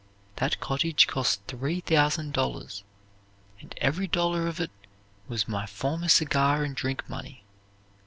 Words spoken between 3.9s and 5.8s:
dollar of it was my